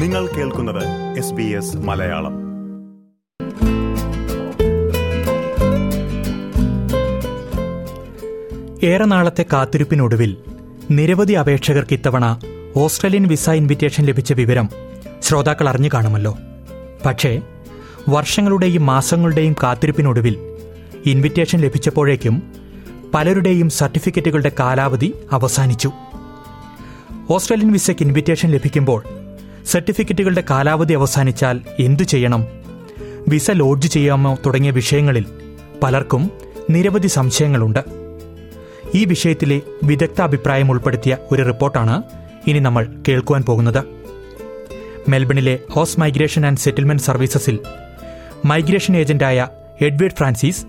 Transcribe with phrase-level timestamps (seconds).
[0.00, 0.84] നിങ്ങൾ കേൾക്കുന്നത്
[1.18, 2.34] S B S Malayalam.
[8.84, 10.36] ഏറെ നാളത്തെ കാത്തിരിപ്പിനൊടുവിൽ
[10.90, 12.40] നിരവധി അപേക്ഷകർക്ക് ഇത്തവണ
[12.76, 14.68] ഓസ്ട്രേലിയൻ വിസ ഇൻവിറ്റേഷൻ ലഭിച്ച വിവരം
[15.22, 16.36] ശ്രോതാക്കൾ അറിഞ്ഞു കാണുമല്ലോ.
[17.06, 17.42] പക്ഷേ
[18.08, 20.36] വർഷങ്ങളുടെയും മാസങ്ങളുടെയും കാത്തിരിപ്പിനൊടുവിൽ
[21.06, 22.42] ഇൻവിറ്റേഷൻ ലഭിച്ചപ്പോഴേക്കും
[23.14, 25.90] പലരുടെയും സർട്ടിഫിക്കറ്റുകളുടെ കാലാവധി അവസാനിച്ചു.
[27.30, 29.19] ഓസ്ട്രേലിയൻ വിസയ്ക്ക് ഇൻവിറ്റേഷൻ ലഭിക്കുമ്പോൾ
[29.66, 32.46] സർട്ടിഫിക്കറ്റുകളുടെ കാലാവധി അവസാനിച്ചാൽ എന്തു ചെയ്യണം?
[33.28, 35.24] വിസ ലോഡ്ജ് ചെയ്യാമോ തുടങ്ങിയ വിഷയങ്ങളിൽ
[35.82, 36.30] പലർക്കും
[36.70, 37.84] നിരവധി സംശയങ്ങളുണ്ട്.
[38.94, 42.02] ഈ വിഷയത്തിലെ വിദഗ്ധ അഭിപ്രായം ഉൾപ്പെടുത്തിയ ഒരു റിപ്പോർട്ടാണ്
[42.46, 43.84] ഇനി നമ്മൾ കേൾക്കുവാൻ പോകുന്നത്.
[45.08, 47.58] മെൽബണിലെ ഹോസ് മൈഗ്രേഷൻ ആൻഡ് സെറ്റിൽമെന്റ് സർവീസസിൽ
[48.44, 49.48] മൈഗ്രേഷൻ ഏജന്റായ
[49.80, 50.66] എഡ്വേർഡ് ഫ്രാൻസിസ്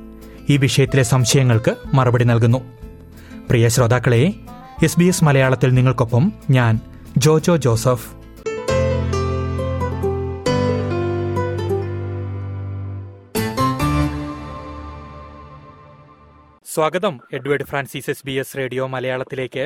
[0.50, 2.58] ഈ വിഷയത്തിലെ സംശയങ്ങൾക്ക് മറുപടി നൽകുന്നു.
[3.50, 4.34] പ്രിയ ശ്രോതാക്കളെ
[4.84, 6.80] എസ് ബി എസ് മലയാളത്തിൽ നിങ്ങൾക്കൊപ്പം ഞാൻ
[7.18, 8.21] ജോജോ ജോസഫ്.
[16.74, 19.64] സ്വാഗതം Edward Francis S B S radio മലയാളത്തിലേക്ക്.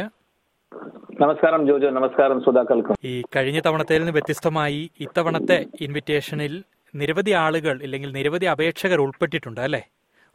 [1.22, 1.90] നമസ്കാരം ജോജോ.
[1.90, 2.96] നമസ്കാരം ശ്രോതാക്കൾക്കും.
[3.04, 6.54] ഈ കഴിഞ്ഞ തവണത്തിൽ നിന്ന് വ്യത്യസ്തമായി ഇത്തവണത്തെ ഇൻവിറ്റേഷനിൽ
[6.94, 9.82] നിരവധി ആളുകൾ ഇല്ലെങ്കിൽ നിരവധി അപേക്ഷകർ ഉൾപ്പെട്ടിട്ടുണ്ട് അല്ലെ?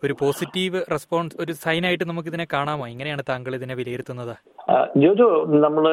[0.04, 2.86] ഒരു പോസിറ്റീവ് റെസ്പോൺസ് ഒരു സൈനായിട്ട് നമുക്ക് ഇതിനെ കാണാമോ?
[2.86, 4.34] എങ്ങനെയാണ് താങ്കൾ ഇതിനെ വിലയിരുത്തുന്നത്?
[4.96, 5.28] ജോജോ
[5.66, 5.84] നമ്മൾ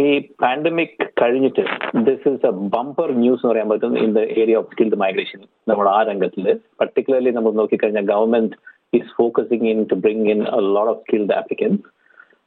[0.00, 1.62] ഈ പാൻഡമിക് കഴിഞ്ഞിട്ട്
[2.08, 5.88] this is a bumper news എന്ന് പറയാൻ പറ്റും in the area of skilled migration നമ്മൾ
[5.88, 6.46] ആ രംഗത്തിൽ
[6.80, 8.56] പർട്ടിക്കുലർലി നമ്മൾ നോക്കിക്കഴിഞ്ഞാൽ government
[8.95, 11.83] is focusing in to bring in a lot of skilled applicants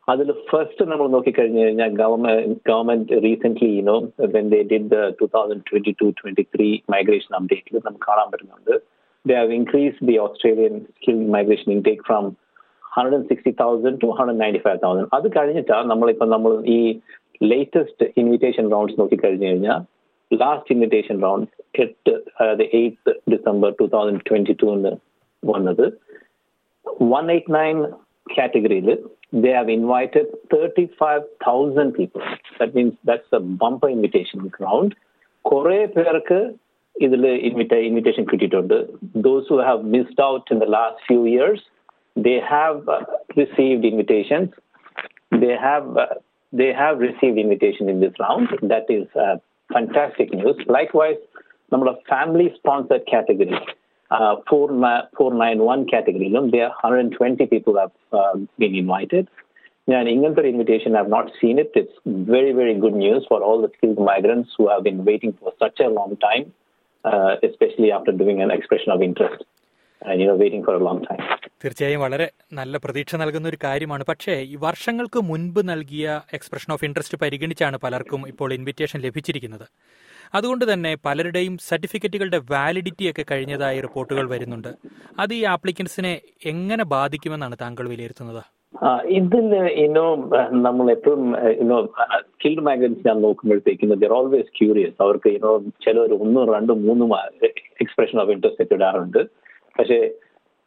[0.08, 3.94] അതിൽ ഫസ്റ്റ് നമ്മൾ നോക്കിക്കഴിഞ്ഞു കഴിഞ്ഞാൽ government government recent you know
[4.34, 8.74] when they did two thousand twenty two twenty three migration അപ്ഡേറ്റിൽ നമുക്ക് കാണാൻ പറ്റുന്നുണ്ട്
[9.24, 12.24] they have increase the Australian skill migration intake from
[12.92, 16.80] hundred and sixty thousand to hundred ninety five thousand അത് കഴിഞ്ഞിട്ടാണ് നമ്മളിപ്പോൾ നമ്മൾ ഈ
[17.44, 19.80] latest invitation rounds നോക്കിക്കഴിഞ്ഞു കഴിഞ്ഞാൽ
[20.30, 21.48] last invitation round
[21.80, 24.92] എട്ട് അതായത് eighth December two thousand twenty ടൂന്ന്
[25.42, 25.86] വന്നത്
[27.14, 27.78] വൺ എയ്റ്റ് നൈൻ
[28.26, 28.90] കാറ്റഗറിയിൽ
[29.42, 32.22] they have invited 35,000 people.
[32.58, 34.92] That means that's a bumper invitation round.
[35.44, 36.38] കുറെ പേർക്ക്
[36.96, 37.24] ഇതിൽ
[37.88, 38.76] ഇൻവിറ്റേഷൻ കിട്ടിയിട്ടുണ്ട്
[39.26, 41.64] those who have missed out in the last few years
[42.26, 42.78] they have
[43.40, 44.54] received invitations
[45.42, 46.06] they have uh,
[46.52, 48.48] they have received invitation in this round.
[48.62, 49.36] That is uh,
[49.70, 50.56] fantastic news.
[50.66, 51.16] Likewise,
[51.72, 53.56] number of family sponsored category,
[54.11, 56.31] uh, 491 category.
[56.51, 59.27] There 120 people have uh, been invited.
[59.87, 61.71] And an for invitation, I've not seen it.
[61.73, 65.51] It's very, very good news for all the skilled migrants who have been waiting for
[65.57, 66.53] such a long time,
[67.03, 69.43] uh, especially after doing an expression of interest
[70.03, 71.19] and, you know, waiting for a long time.
[71.63, 72.27] തീർച്ചയായും വളരെ
[72.59, 74.03] നല്ല പ്രതീക്ഷ നൽകുന്ന ഒരു കാര്യമാണ്.
[74.09, 79.65] പക്ഷേ ഈ വർഷങ്ങൾക്ക് മുൻപ് നൽകിയ എക്സ്പ്രഷൻ ഓഫ് ഇൻട്രസ്റ്റ് പരിഗണിച്ചാണ് പലർക്കും ഇപ്പോൾ ഇൻവിറ്റേഷൻ ലഭിച്ചിരിക്കുന്നത്.
[80.37, 84.71] അതുകൊണ്ട് തന്നെ പലരുടെയും സർട്ടിഫിക്കറ്റുകളുടെ വാലിഡിറ്റി ഒക്കെ കഴിഞ്ഞതായി റിപ്പോർട്ടുകൾ വരുന്നുണ്ട്.
[85.19, 86.13] അത് ഈ ആപ്ലിക്കൻസിനെ
[86.53, 88.43] എങ്ങനെ ബാധിക്കുമെന്നാണ് താങ്കൾ വിലയിരുത്തുന്നത്?
[89.19, 89.45] ഇതിൽ
[89.85, 90.03] ഇനോ
[90.65, 91.23] നമ്മൾ എപ്പോഴും
[91.63, 95.51] ഇനോ സ്കിൽഡ് മൈഗ്രൻസ് ഞാൻ നോക്കുമ്പോഴത്തേക്കും ദർ ഓൾവേസ് ക്യൂരിയസ് അവർക്ക് ഇനോ
[95.85, 97.11] ചിലർ ഒന്നും രണ്ടും മൂന്നും
[97.83, 99.21] എക്സ്പ്രഷൻ ഓഫ് ഇൻട്രസ്റ്റ് ഇടാറുണ്ട്.
[99.79, 99.99] പക്ഷേ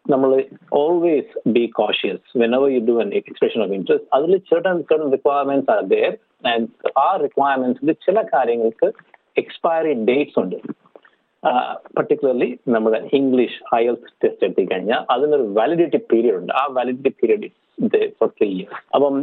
[0.06, 0.32] നമ്മൾ
[0.74, 5.86] always be cautious whenever you do an expression of interest അതിൽ certain certain requirements are
[5.88, 6.12] there
[6.44, 6.66] and
[7.00, 8.90] ആ റിക്വയർമെന്റ്സിൽ ചില കാര്യങ്ങൾക്ക്
[9.38, 10.58] എക്സ്പയറി ഡേറ്റ്സ് ഉണ്ട്
[11.98, 17.50] പർട്ടിക്കുലർലി നമ്മുടെ ഇംഗ്ലീഷ് ഐഎൽസ് ടെസ്റ്റ് എടുത്തി കഴിഞ്ഞാൽ അതിനൊരു വാലിഡിറ്റി പീരിയഡ് ഉണ്ട് ആ validity period
[18.20, 19.16] for three years അപ്പം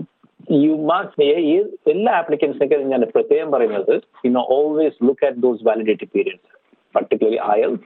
[0.59, 1.57] യു മാസ്റ്റ് ഈ
[1.87, 3.95] എല്ലാ ആപ്ലിക്കൻസിനൊക്കെ ഞാൻ പ്രത്യേകം പറയുന്നത്
[4.27, 6.51] you know always look at those validity periods
[6.95, 7.85] particularly IELTS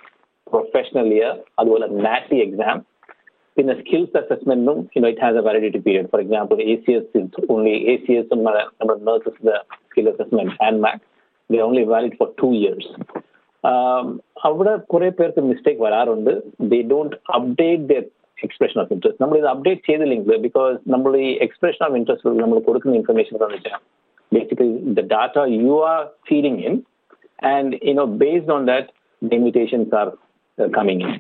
[0.53, 2.79] professional year അതുപോലെ നാറ്റി എക്സാം
[3.57, 7.23] പിന്നെ skills അസസ്മെന്റും you know it has a validity period for example A C S
[7.55, 9.39] only A C S നമ്മുടെ nurses
[9.87, 11.03] skill assessment and Mac
[11.51, 12.91] the only valid for two years
[14.45, 16.33] അവിടെ കുറെ പേർക്ക് mistake വരാറുണ്ട്
[16.71, 17.97] they don't update the
[18.39, 22.95] expression of interest നമ്മൾ ഇത് update ചെയ്തില്ലെങ്കിൽ because നമ്മൾ ഈ എക്സ്പ്രഷൻ ഓഫ് ഇൻട്രസ്റ്റ് നമ്മൾ കൊടുക്കുന്ന
[22.95, 23.81] ഇൻഫർമേഷൻ എന്താണെന്ന് വെച്ചാൽ
[24.33, 26.77] basically the data you are feeding in
[27.49, 28.89] and you know based on that
[29.23, 30.09] the invitations are
[30.59, 31.15] coming in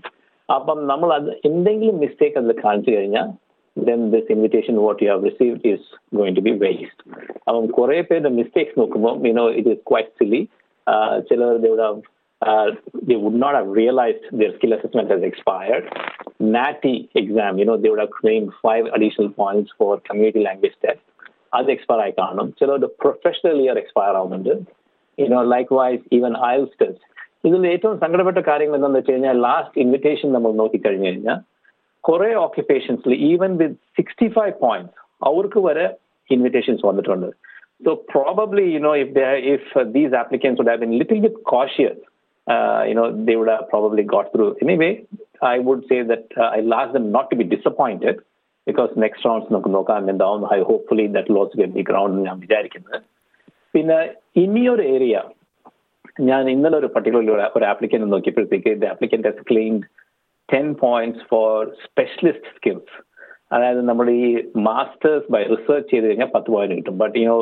[0.48, 3.28] അപ്പം നമ്മൾ അത് എന്തെങ്കിലും മിസ്റ്റേക്ക് അതിൽ കാണിച്ചു കഴിഞ്ഞാൽ
[3.76, 5.88] then this invitation what you have received is
[6.18, 7.02] going to be waste
[7.48, 10.42] അപ്പം കുറെ പേരുടെ മിസ്റ്റേക്സ് നോക്കുമ്പോൾ you know it is quite silly
[11.30, 12.00] ചിലർ they would have
[12.42, 12.70] uh,
[13.02, 15.84] they would not have realized their skill assessment has expired.
[16.40, 21.02] NATI exam, you know, they would have claimed five additional points for community language test.
[21.56, 24.50] അത് expire ആയി കാണും ചിലരുടെ professional year expire ആവുന്നുണ്ട്
[25.18, 25.38] you know
[25.74, 27.06] likewise even IELTS test
[27.46, 31.38] ഇതിൽ ഏറ്റവും സങ്കടപ്പെട്ട കാര്യങ്ങൾ എന്താണെന്ന് വെച്ച് കഴിഞ്ഞാൽ ലാസ്റ്റ് ഇൻവിറ്റേഷൻ നമ്മൾ നോക്കിക്കഴിഞ്ഞു കഴിഞ്ഞാൽ
[32.04, 34.98] കുറെ ഓക്യുപ്പേഷൻസിൽ even with sixty five points
[35.30, 35.86] അവർക്ക് വരെ
[36.30, 37.28] ഇൻവിറ്റേഷൻസ് വന്നിട്ടുണ്ട്
[37.80, 41.20] So probably, you know, if they if uh, these applicants would have been a little
[41.20, 41.96] bit cautious,
[42.46, 44.56] uh, you know, they would have probably got through.
[44.60, 45.04] Anyway,
[45.42, 48.16] I would say that uh, I'll ask them not to be disappointed
[48.66, 52.36] because next rounds നമുക്ക് നോക്കാം എന്താവും I hopefully that will also get the ground ഞാൻ
[52.44, 52.98] വിചാരിക്കുന്നത്
[53.74, 53.98] പിന്നെ
[54.42, 55.16] ഇനിയൊരു area
[56.28, 59.86] ഞാൻ ഇന്നലെ ഒരു പർട്ടിക്കുലർ ഒരു applicant നോക്കിയപ്പോഴത്തേക്ക് the applicant has claimed
[60.48, 61.52] ten points for
[61.84, 62.94] specialist skills
[63.52, 64.26] അതായത് നമ്മൾ ഈ
[64.68, 67.38] മാസ്റ്റേഴ്സ് ബൈ റിസർച്ച് ചെയ്ത് കഴിഞ്ഞാൽ പത്ത് പോയിന്റ് കിട്ടും but you know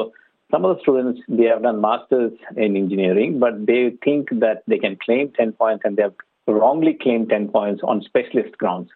[0.50, 4.78] some of the students they have done masters in engineering but they think that they
[4.78, 6.14] can claim 10 points and they have
[6.48, 8.90] wrongly claimed 10 points on specialist grounds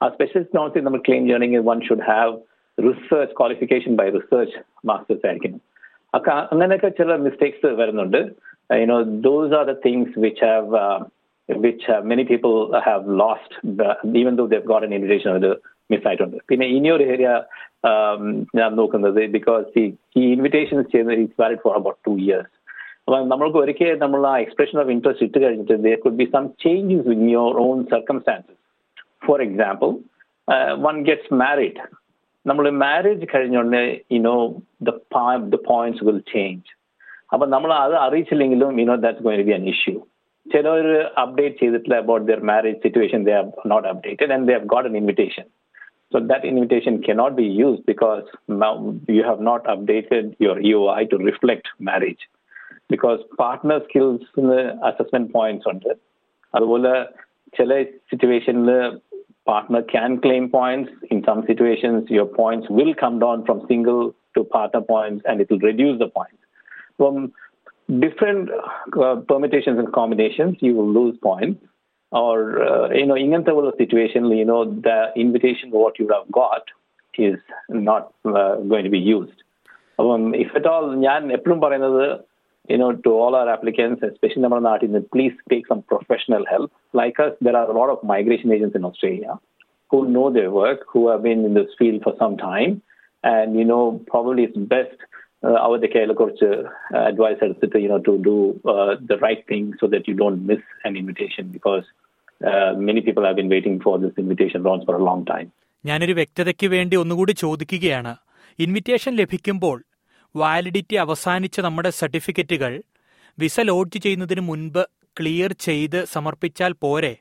[0.00, 2.32] a specialist grounds നമ്മൾ claim ചെയ്യണമെങ്കിൽ one should have
[2.78, 4.52] research qualification by research
[4.84, 5.60] masters ആയിരിക്കണം
[6.14, 8.20] ഒക്കെ അങ്ങനെയൊക്കെ ചില mistakes വരുന്നുണ്ട്
[8.70, 10.98] you know those are the things which have uh,
[11.48, 12.54] which uh, many people
[12.84, 15.50] have lost the, even though they've got an invitation അത്
[15.90, 17.28] മിസ്സായിട്ടുണ്ട് പിന്നെ ഇനിയൊരു area
[18.58, 19.84] ഞാൻ നോക്കുന്നത് ബിക്കോസ് ഈ
[20.16, 22.52] ഈ ഇൻവിറ്റേഷൻസ് ചെയ്യുന്നത് it's valid for about two years
[23.00, 27.08] അപ്പൊ നമ്മൾക്ക് ഒരിക്കൽ നമ്മൾ ആ എക്സ്പ്രഷൻ ഓഫ് ഇൻട്രസ്റ്റ് ഇട്ട് കഴിഞ്ഞിട്ട് there could be some changes
[27.16, 28.60] in your own circumstances
[29.26, 29.90] for example
[30.86, 31.80] one gets married
[32.46, 33.82] നമ്മൾ marriage കഴിഞ്ഞുകൊണ്ട്
[34.16, 34.36] you know
[34.88, 34.92] the
[35.54, 36.68] the points will change
[37.34, 39.96] അപ്പൊ നമ്മൾ അത് അറിയിച്ചില്ലെങ്കിലും you know that's going be an issue
[40.46, 40.86] ചിലർ
[41.22, 44.96] update ചെയ്തിട്ടില്ല about their marriage situation they have not updated and they have got an
[45.02, 45.46] invitation
[46.12, 51.16] So that invitation cannot be used because now you have not updated your EOI to
[51.18, 52.22] reflect marriage.
[52.90, 54.20] Because partner skills
[54.88, 55.90] assessment points ഉണ്ട്
[56.54, 56.94] അതുപോലെ
[57.58, 57.72] ചില
[58.10, 58.70] സിറ്റുവേഷനിൽ
[59.46, 60.90] partner can claim points.
[61.12, 64.02] In some situations, your points will come down from single
[64.34, 66.40] to partner points and it will reduce the points.
[66.98, 67.32] From
[68.00, 68.50] different
[69.02, 71.60] uh, permutations and combinations, you will lose points.
[72.12, 76.64] or uh, you know ingante ulla situation you know the invitation what you have got
[77.18, 77.38] is
[77.68, 79.38] not uh, going to be used
[79.98, 82.04] അപ്പം if at all ഞാൻ എപ്പോഴും പറയുന്നത്
[82.72, 86.70] you know to all our applicants especially നമ്മുടെ നാട്ടിൽ നിന്ന് please take some professional help
[87.00, 89.32] like us there are a lot of migration agents in Australia
[89.90, 92.74] who know their work who have been in this field for some time
[93.32, 94.98] and you know probably it's best
[95.65, 96.49] അവരുടെ കയ്യിൽ കുറച്ച്
[97.09, 98.35] advice എടുത്തിട്ട് you know to do
[99.11, 101.85] the right thing so that you don't miss an invitation because
[102.87, 105.47] many people have been waiting for this invitation loans for a long time
[105.85, 108.13] ഞാനൊരു വ്യക്തതയ്ക്ക് വേണ്ടി ഒന്നുകൂടി ചോദിക്കുകയാണ്.
[108.59, 109.77] Invitation ലഭിക്കുമ്പോൾ
[110.35, 112.73] വാലിഡിറ്റി അവസാനിച്ച നമ്മുടെ സർട്ടിഫിക്കറ്റുകൾ
[113.39, 114.83] വിസ ലോഡ്ജ് ചെയ്യുന്നതിന് മുൻപ്
[115.19, 117.13] ക്ലിയർ ചെയ്ത് സമർപ്പിച്ചാൽ പോരെ?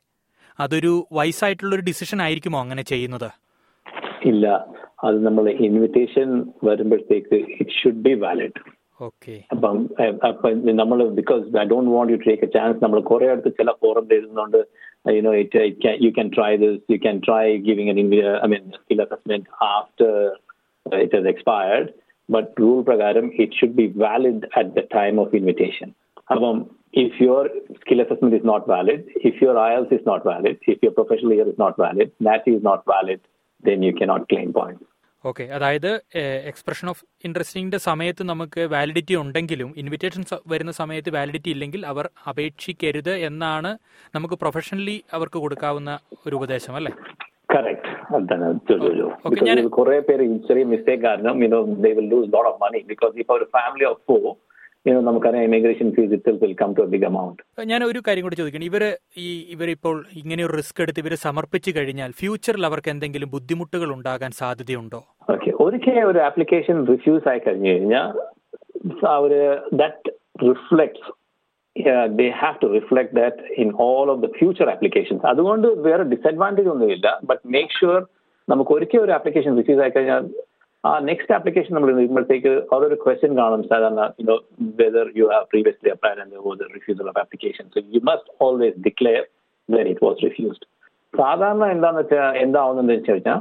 [0.61, 3.29] അതൊരു വൈസായിട്ടുള്ളൊരു ഡിസിഷൻ ആയിരിക്കുമോ അങ്ങനെ ചെയ്യുന്നത്?
[4.32, 4.46] ഇല്ല
[5.04, 6.30] അത് നമ്മൾ ഇൻവിറ്റേഷൻ
[6.68, 8.60] വരുമ്പോഴത്തേക്ക് it should be valid
[9.00, 9.78] okay അപ്പം
[10.30, 10.50] അപ്പൊ
[10.82, 14.60] നമ്മൾ because I don't want you take a chance നമ്മൾ കുറെ അടുത്ത് ചില ഫോറം എഴുതുന്നുണ്ട്
[15.18, 15.62] you know it
[16.06, 18.00] you can try this you can try giving an
[18.46, 20.12] I mean skill assessment after
[20.86, 21.88] it has expired
[22.30, 25.90] but rule പ്രകാരം it should be valid at the time of invitation
[26.34, 26.58] അപ്പം
[26.94, 27.42] if your
[27.82, 31.48] skill assessment is not valid, if your IELTS is not valid, if your professional year
[31.48, 33.20] is not valid, that is not valid,
[33.65, 34.83] then you cannot claim points.
[35.25, 35.89] Okay അതായത്
[36.51, 40.23] expression of ഇൻട്രസ്റ്റിംഗിന്റെ സമയത്ത് നമുക്ക് validity ഉണ്ടെങ്കിലും invitation
[40.53, 43.71] വരുന്ന സമയത്ത് validity ഇല്ലെങ്കിൽ അവർ അപേക്ഷിക്കരുത് എന്നാണ്
[44.15, 45.93] നമുക്ക് പ്രൊഫഷണലി അവർക്ക് കൊടുക്കാവുന്ന
[46.27, 46.93] ഒരു ഉപദേശം അല്ലേ?
[47.49, 52.83] കറക്റ്റ് അതാണ് ബിക്കോസ് കുറെ പേര് ചെറിയ മിസ്റ്റേക്ക് കാരണം you know they will lose lot of money
[52.93, 54.27] because ഇപ്പൊ ഒരു ഫാമിലി ഓഫ് ഫോർ
[55.05, 58.83] നമുക്കറിയാം immigration fees it will come to big amount ഞാൻ ഒരു കാര്യം കൂടി ചോദിക്കണം ഇവർ
[59.19, 65.01] ഈ ഇവരിപ്പോൾ ഇങ്ങനെ ഒരു റിസ്ക് എടുത്ത് ഇവർ സമർപ്പിച്ചു കഴിഞ്ഞാൽ ഫ്യൂച്ചറിൽ അവർക്ക് എന്തെങ്കിലും ബുദ്ധിമുട്ടുകൾ ഉണ്ടാകാൻ സാധ്യതയുണ്ടോ?
[65.29, 68.11] ഓക്കെ ഒരിക്കൽ ഒരു ആപ്ലിക്കേഷൻ റിഫ്യൂസ് ആയി കഴിഞ്ഞു കഴിഞ്ഞാൽ
[69.11, 69.33] അവർ
[69.75, 70.11] that
[70.45, 71.11] reflects
[72.17, 77.07] they have to reflect that in all of the future applications അതുകൊണ്ട് വേറെ ഡിസഡ്വാന്റേജ് ഒന്നുമില്ല.
[77.25, 78.01] ബട്ട് മേക്ക് ഷുവർ
[78.49, 80.25] നമുക്ക് ഒരിക്കൽ ഒരു ആപ്ലിക്കേഷൻ റിഫ്യൂസ് ആയി കഴിഞ്ഞാൽ
[81.10, 84.36] നെക്സ്റ്റ് ആപ്ലിക്കേഷൻ നമ്മൾ വരുമ്പോഴത്തേക്ക് അതൊരു ക്വസ്റ്റ്യൻ കാണും സാധാരണ you know
[84.82, 89.24] whether you have previously applied and was refusal of application so you must always declare
[89.70, 90.68] when it was refused
[91.14, 93.40] സാധാരണ എന്താന്ന് വെച്ചാൽ എന്താവുന്നത് വെച്ച് കഴിഞ്ഞാൽ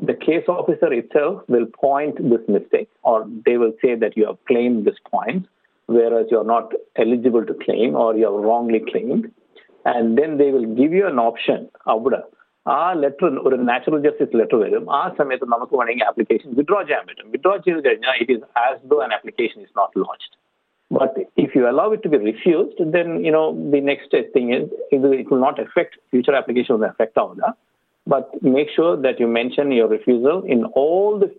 [0.00, 4.38] the case officer itself will point this mistake or they will say that you have
[4.46, 5.46] claimed this point
[5.88, 9.24] whereas you're not eligible to claim or you have wrongly claimed
[9.84, 12.20] and then they will give you an option അവിടെ
[12.65, 17.27] ആ letter ഒരു natural justice letter വരും ആ സമയത്ത് നമുക്ക് വേണമെങ്കിൽ application withdraw ചെയ്യാൻ പറ്റും
[17.33, 20.37] വിഡ്രോ ചെയ്ത് കഴിഞ്ഞാൽ it is as though an application is not lodged
[20.91, 24.63] But if you allow it to be refused, then you know the next thing is
[24.91, 27.35] it will not affect future applications affect all.
[28.07, 31.29] But make sure that you mention your refusal in all the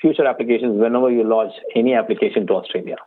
[0.00, 2.98] future applications whenever you launch any application to Australia.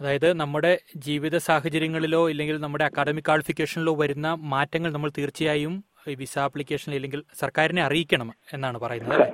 [0.00, 5.74] അതായത് നമ്മുടെ ജീവിത സാഹചര്യങ്ങളിലോ ഇല്ലെങ്കിൽ നമ്മുടെ academic ക്വാളിഫിക്കേഷനിലോ വരുന്ന മാറ്റങ്ങൾ നമ്മൾ തീർച്ചയായും
[6.20, 9.24] visa application ഇല്ലെങ്കിൽ സർക്കാരിനെ അറിയിക്കണം എന്നാണ് പറയുന്നത്.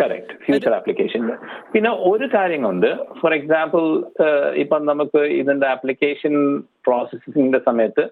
[0.00, 1.22] കറക്റ്റ് ഫ്യൂച്ചർ ആപ്ലിക്കേഷൻ
[1.72, 2.88] പിന്നെ ഒരു കാര്യം കൊണ്ട്
[3.20, 3.84] ഫോർ എക്സാമ്പിൾ
[4.62, 6.34] ഇപ്പം നമുക്ക് ഇതിന്റെ ആപ്ലിക്കേഷൻ
[6.86, 8.04] പ്രോസസ്സിംഗിന്റെ സമയത്ത്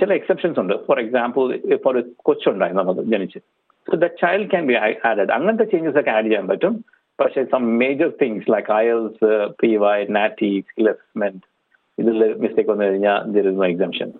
[0.00, 0.74] ചില എക്സെപ്ഷൻസ് ഉണ്ട്.
[0.86, 1.42] ഫോർ എക്സാമ്പിൾ
[1.76, 3.40] ഇപ്പോൾ ഒരു കൊച്ചുണ്ടായി നമുക്ക് ജനിച്ച്.
[3.88, 4.76] So the child can be
[5.10, 6.74] added അങ്ങനത്തെ ചേഞ്ചസ് ഒക്കെ ആഡ് ചെയ്യാൻ പറ്റും.
[7.20, 9.30] പക്ഷേ some major things like IELTS
[9.62, 11.44] P Y NAATI skill assessment
[11.98, 14.10] ഇതിൽ മിസ്റ്റേക്ക് വന്നു കഴിഞ്ഞാൽ there is no exemption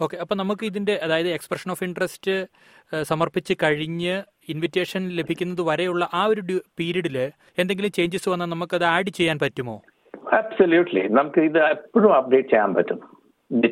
[0.00, 2.34] okay അപ്പം നമുക്ക് ഇതിന്റെ അതായത് എക്സ്പ്രഷൻ ഓഫ് ഇൻട്രസ്റ്റ്
[3.02, 4.14] സമർപ്പിച്ച് കഴിഞ്ഞ്
[4.48, 6.42] ഇൻവിറ്റേഷൻ ലഭിക്കുന്നത് വരെയുള്ള ആ ഒരു
[6.78, 7.16] പീരീഡിൽ
[7.58, 9.76] എന്തെങ്കിലും ചേഞ്ചസ് വന്നാൽ അത് ആഡ് ചെയ്യാൻ പറ്റുമോ?
[10.38, 12.98] അബ്സല്യൂട്ട്ലി നമുക്ക് ഇത് എപ്പോഴും അപ്ഡേറ്റ് ചെയ്യാൻ പറ്റും.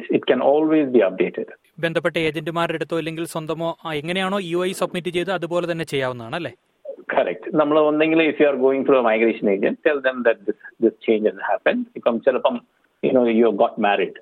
[0.08, 3.68] It can always be updated ബന്ധപ്പെട്ട ഏജന്റുമാരുടെ അടുത്തോ അല്ലെങ്കിൽ സ്വന്തമോ
[4.00, 6.52] എങ്ങനെയാണോ യു ഐ സബ്മിറ്റ് ചെയ്ത് അതുപോലെ തന്നെ ചെയ്യാവുന്നതാണ് അല്ലേ?
[7.12, 10.96] കറക്റ്റ് നമ്മൾ ഒന്നെങ്കിൽ if you are going through migration agent tell them that this this
[11.06, 12.56] change has happen ഇപ്പം ചിലപ്പം
[13.02, 14.18] you know you got married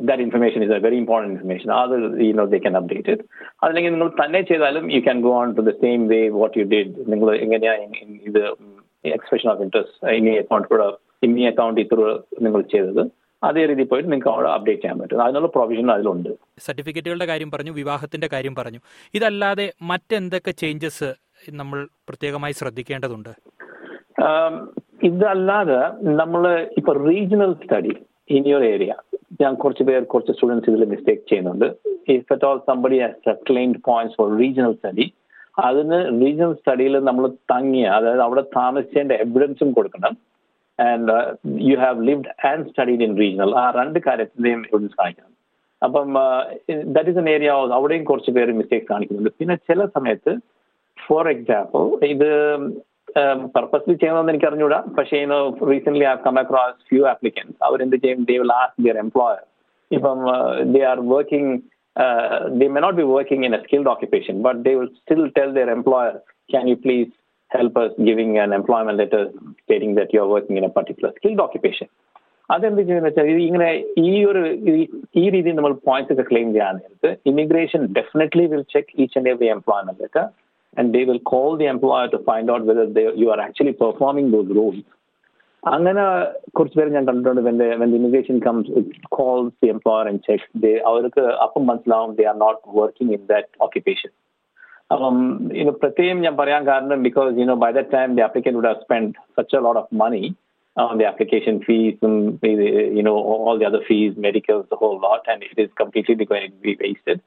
[0.00, 1.70] that information is a very important information.
[1.70, 3.20] Other, you know, they can update it.
[3.66, 6.92] അല്ലെങ്കിൽ നിങ്ങൾ തന്നെ ചെയ്താലും you can go on to the same way what you did
[7.12, 8.42] നിങ്ങൾ എങ്ങനെയാണ് ഇത്
[9.16, 10.88] expression of interest ഇനി account കൂടെ
[11.28, 13.02] ഇനി അക്കൗണ്ട് ഇത്ര നിങ്ങൾ ചെയ്തത്
[13.42, 15.22] അതേ രീതിയിൽ പോയിട്ട് നിങ്ങൾക്ക് അവിടെ അപ്ഡേറ്റ് ചെയ്യാൻ പറ്റും.
[15.24, 16.30] അതിനുള്ള പ്രൊവിഷൻ അതിലുണ്ട്.
[16.66, 18.80] സർട്ടിഫിക്കറ്റുകളുടെ കാര്യം പറഞ്ഞു വിവാഹത്തിന്റെ കാര്യം പറഞ്ഞു.
[19.14, 21.10] ഇതല്ലാതെ മറ്റെന്തൊക്കെ ചേഞ്ചസ്
[21.60, 21.78] നമ്മൾ
[22.08, 23.32] പ്രത്യേകമായി ശ്രദ്ധിക്കേണ്ടതുണ്ട്?
[25.08, 25.80] ഇതല്ലാതെ
[26.20, 26.42] നമ്മൾ
[26.78, 27.94] ഇപ്പൊ regional study
[28.36, 28.94] in your area
[29.42, 31.66] ഞാൻ കുറച്ച് പേർ കുറച്ച് സ്റ്റുഡൻസ് ഇതിൽ മിസ്റ്റേക്ക് ചെയ്യുന്നുണ്ട്.
[32.14, 35.06] If at all somebody has claimed points for regional study
[35.68, 40.14] അതിന് റീജിയണൽ സ്റ്റഡിയിൽ നമ്മൾ തങ്ങിയ അതായത് അവിടെ താമസിച്ചതിന്റെ എവിഡൻസും കൊടുക്കണം.
[40.78, 41.14] And
[41.68, 45.32] you have lived and studied in regional ആ രണ്ട് കാര്യത്തിന്റെയും എവിഡൻസ് കാണിക്കണം.
[45.82, 46.08] അപ്പം
[46.94, 49.32] ദാറ്റ് ഇസ് എൻ ഏരിയ അവിടെയും കുറച്ച് പേര് മിസ്റ്റേക്ക് കാണിക്കുന്നുണ്ട്.
[49.40, 50.34] പിന്നെ ചില സമയത്ത്
[50.98, 51.82] ഫോർ എക്സാമ്പിൾ
[52.14, 52.30] ഇത്
[53.55, 55.17] പർപ്പസ്ലി ചെയ്യണമെന്ന് എനിക്ക് അറിഞ്ഞൂടാ പക്ഷേ
[55.71, 59.41] recent I come across few applicants അവരെന്ത് ചെയ്യും they will ask their employer
[59.91, 60.19] ഇപ്പം
[60.73, 61.51] they are working
[62.59, 65.71] they may not be working in a skilled occupation but they will still tell their
[65.77, 66.15] employer
[66.49, 67.11] can you please
[67.51, 69.19] help us giving an employment letter
[69.57, 71.89] stating that you are working in a particular skilled occupation
[72.49, 73.67] അതെന്ത് ചെയ്യുന്ന വെച്ചാൽ ഇത് ഇങ്ങനെ
[74.03, 74.39] ഈ ഒരു
[75.15, 79.47] ഈ രീതിയിൽ നമ്മൾ പോയിന്റ്സ് ഒക്കെ ക്ലെയിം ചെയ്യാൻ നേരത്ത് immigration definitely will check each and every
[79.53, 80.25] employment letter
[80.77, 84.29] and they will call the employer to find out whether they, you are actually performing
[84.31, 84.81] those roles.
[85.63, 86.03] അങ്ങനെ
[86.55, 88.81] കുറച്ച് പേര് ഞാൻ കണ്ടിട്ടുണ്ട് when when immigration comes
[89.17, 93.49] calls the employer and check they അവർക്ക് അപ്പം മനസ്സിലാവും they are not working in that
[93.65, 94.11] occupation
[94.93, 95.15] അപ്പം
[95.59, 99.13] ഇനോ പ്രത്യേകം ഞാൻ പറയാൻ കാരണം because you know by that time the applicant would have spend
[99.37, 100.23] such a lot of money
[100.77, 102.39] on the application fees and
[102.97, 106.49] you know all the other fees, medicals, the whole lot, and it is completely going
[106.49, 107.21] to be wasted.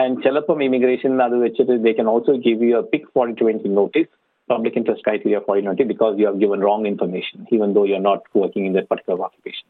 [0.00, 4.10] And ചിലപ്പം immigration അത് വെച്ചിട്ട് they can also give you a PIC forty twenty notice
[4.50, 8.02] public interest criteria forty twenty because you have given wrong information even though you are
[8.08, 9.66] not working in the particular occupation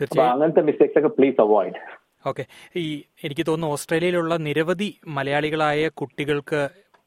[0.00, 1.80] അപ്പൊ അങ്ങനത്തെ mistakes ഒക്കെ please avoid
[2.30, 2.44] okay
[2.82, 2.84] ഈ
[3.26, 4.88] എനിക്ക് തോന്നുന്നു ഓസ്ട്രേലിയയിലുള്ള നിരവധി
[5.18, 6.60] മലയാളികളായ കുട്ടികൾക്ക്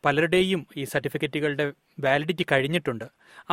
[0.04, 1.66] പലരുടെയും ഈ സർട്ടിഫിക്കറ്റുകളുടെ
[2.06, 3.06] വാലിഡിറ്റി കഴിഞ്ഞിട്ടുണ്ട്.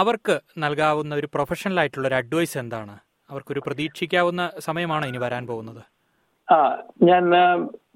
[0.02, 2.94] അവർക്ക് നൽകാവുന്ന ഒരു പ്രൊഫഷണൽ ആയിട്ടുള്ള ഒരു അഡ്വൈസ് എന്താണ്?
[3.30, 5.82] അവർക്കൊരു പ്രതീക്ഷിക്കാവുന്ന സമയമാണ് ഇനി വരാൻ പോകുന്നത്?
[6.54, 6.56] ആ
[7.08, 7.24] ഞാൻ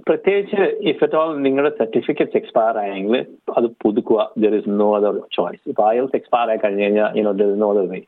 [0.09, 3.17] പ്രത്യേകിച്ച് ഇഫ് ഓൾ നിങ്ങളുടെ സർട്ടിഫിക്കറ്റ്സ് എക്സ്പയർ ആയെങ്കിൽ
[3.59, 4.21] അത് പുതുക്കുക.
[4.43, 7.69] There is no other choice ഇപ്പൊ അയൽസ് എക്സ്പയർ ആയി കഴിഞ്ഞ് കഴിഞ്ഞാൽ you know there is no
[7.75, 8.01] other way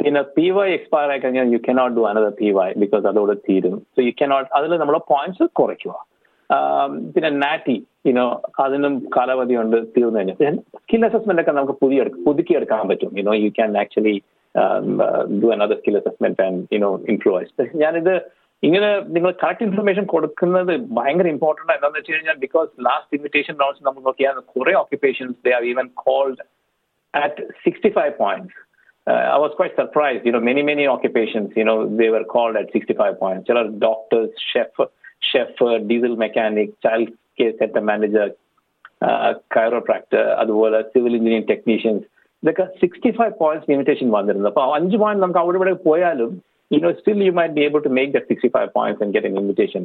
[0.00, 3.76] പിന്നെ പി വൈ എക്സ്പയർ ആയി കഴിഞ്ഞാൽ you cannot do another P Y because അതോടെ തീരും.
[3.94, 5.94] സോ യു കനോട്ട് അതിൽ നമ്മളെ പോയിന്റ്സ് കുറയ്ക്കുക.
[7.14, 7.76] പിന്നെ നാറ്റി
[8.08, 8.26] യുനോ
[8.64, 13.12] അതിനും കാലാവധി ഉണ്ട് തീർന്നു കഴിഞ്ഞാൽ സ്കിൽ അസസ്മെന്റ് ഒക്കെ നമുക്ക് പുതിയ പുതുക്കിയെടുക്കാൻ പറ്റും.
[13.20, 14.16] You know you can actually
[15.42, 18.14] do another skill assessment and you know influence ഞാനിത്
[18.63, 24.01] ഇങ്ങനെ നിങ്ങൾ കറക്റ്റ് ഇൻഫർമേഷൻ കൊടുക്കുന്നത് ഭയങ്കര ഇമ്പോർട്ടന്റ് എന്താണെന്ന് വെച്ച് കഴിഞ്ഞാൽ ബിക്കോസ് ലാസ്റ്റ് ഇൻവിറ്റേഷൻ റൗണ്ട്സ് നമ്മൾ
[24.01, 26.41] നോക്കിയാൽ കുറെ occupations they are even called
[27.13, 28.57] at sixty five points
[29.07, 30.25] Uh, I was quite surprised.
[30.25, 31.51] You know, many many occupations.
[31.55, 33.47] You know, they were called at 65 points.
[33.47, 34.67] There are doctors, chef,
[35.21, 38.27] chef, uh, diesel mechanic, child care center manager,
[39.01, 42.05] uh, chiropractor, അതുപോലെ civil engineering technicians
[42.43, 46.33] ഇതൊക്കെ sixty five points limitation വന്നിരുന്നു അപ്പൊ അഞ്ച് point നമുക്ക് അവിടെ ഇവിടെ പോയാലും
[46.72, 49.36] you know, still you might be able to make that 65 points and get an
[49.36, 49.82] invitation.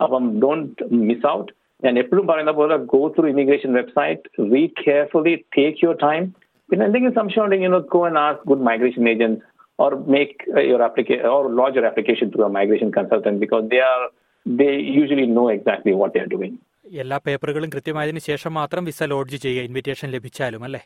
[0.00, 1.48] Um, don't miss out.
[1.82, 6.22] And എപ്പോഴും പറയുന്ന പോലെ go through immigration website read carefully take your time
[6.68, 9.40] പിന്നെ എന്തെങ്കിലും സംശയം ഉണ്ടെങ്കിൽ go and ask good migration agents
[9.78, 10.34] or make
[10.66, 14.02] your application or launch your application through a migration consultant because they are
[14.46, 16.58] they usually know exactly what they are doing
[17.00, 20.82] എല്ലാ പേപ്പറുകളും കൃത്യമായതിനു ശേഷം മാത്രം visa lodge ചെയ്യുക invitation ലഭിച്ചാലും അല്ലേ?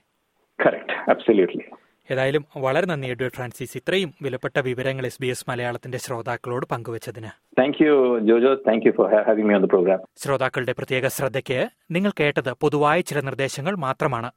[0.58, 1.64] Correct absolutely
[2.10, 3.76] ഏതായാലും വളരെ നന്ദി എഡ്വേർഡ് ഫ്രാൻസിസ്.
[3.76, 7.60] ഇത്രയും വിലപ്പെട്ട വിവരങ്ങൾ എസ് ബി എസ് മലയാളത്തിന്റെ ശ്രോതാക്കളോട് പങ്കുവച്ചതിന്.
[7.60, 12.12] Thank you Jojo thank you for having me on the programme ശ്രോതാക്കളുടെ പ്രത്യേക ശ്രദ്ധയ്ക്ക് നിങ്ങൾ
[12.20, 14.30] കേട്ടത് പൊതുവായ ചില നിർദ്ദേശങ്ങൾ മാത്രമാണ്.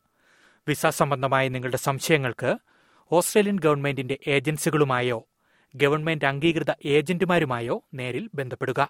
[0.68, 2.58] വിസ സംബന്ധമായ നിങ്ങളുടെ സംശയങ്ങൾക്ക്
[3.12, 5.28] ഓസ്ട്രേലിയൻ ഗവൺമെന്റിന്റെ ഏജൻസികളുമായോ
[5.76, 8.90] ഗവൺമെന്റ് അംഗീകൃത ഏജന്റുമാരുമായോ നേരിൽ ബന്ധപ്പെടുക.